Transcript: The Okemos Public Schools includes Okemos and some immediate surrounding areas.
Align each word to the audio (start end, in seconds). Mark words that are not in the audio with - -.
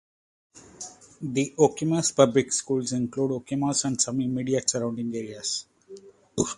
The 1.33 1.43
Okemos 1.65 2.07
Public 2.15 2.51
Schools 2.53 2.91
includes 2.93 3.35
Okemos 3.35 3.85
and 3.85 4.01
some 4.01 4.19
immediate 4.19 4.67
surrounding 4.67 5.15
areas. 5.15 5.67